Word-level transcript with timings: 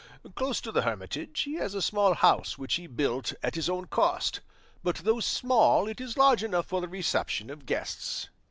Close 0.33 0.59
to 0.59 0.71
the 0.71 0.81
hermitage 0.81 1.41
he 1.41 1.57
has 1.57 1.75
a 1.75 1.79
small 1.81 2.15
house 2.15 2.57
which 2.57 2.73
he 2.73 2.87
built 2.87 3.33
at 3.43 3.53
his 3.53 3.69
own 3.69 3.85
cost, 3.85 4.39
but 4.81 4.95
though 4.95 5.19
small 5.19 5.87
it 5.87 6.01
is 6.01 6.17
large 6.17 6.43
enough 6.43 6.65
for 6.65 6.81
the 6.81 6.87
reception 6.87 7.51
of 7.51 7.67
guests." 7.67 8.27